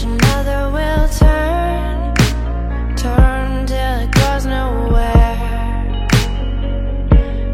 another 0.00 1.08
turn, 1.18 2.14
turn 2.96 3.66
till 3.66 4.00
it 4.04 4.10
goes 4.10 4.46
nowhere. 4.46 5.36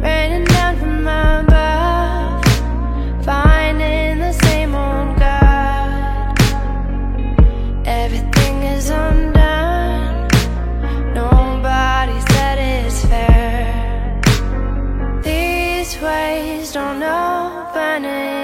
Raining 0.00 0.44
down 0.44 0.76
from 0.78 1.06
above, 1.06 2.44
finding 3.22 4.18
the 4.18 4.32
same 4.32 4.74
old 4.74 5.18
God. 5.18 6.38
Everything 7.84 8.62
is 8.76 8.88
undone, 8.88 10.28
nobody 11.14 12.18
said 12.32 12.58
it's 12.58 13.04
fair. 13.04 14.20
These 15.22 16.00
ways 16.00 16.72
don't 16.72 17.02
open 17.02 18.04
it. 18.06 18.41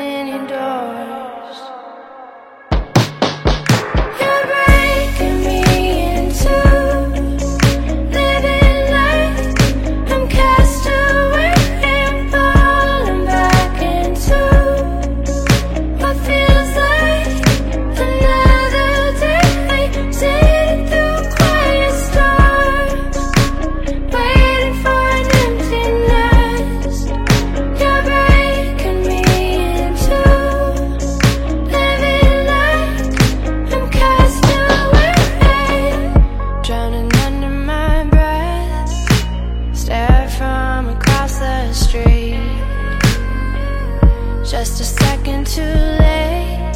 just 44.59 44.81
a 44.81 44.85
second 44.85 45.47
too 45.47 45.63
late. 45.63 46.73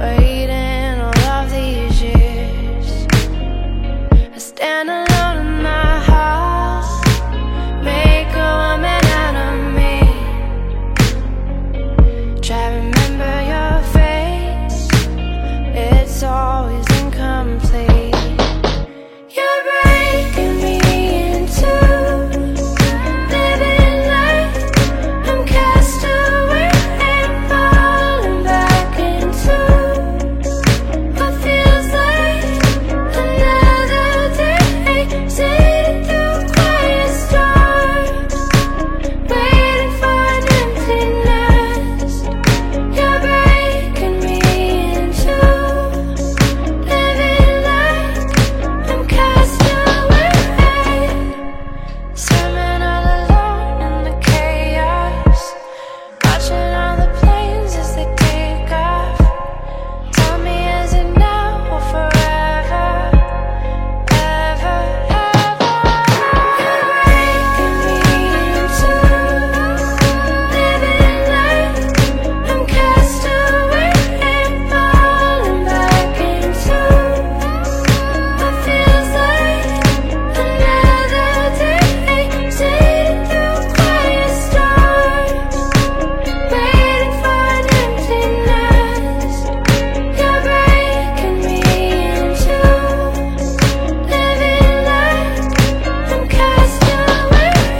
Waiting 0.00 0.98
all 0.98 1.24
of 1.28 1.50
these 1.50 2.00
years. 2.00 3.06
I 4.34 4.38
stand 4.38 4.88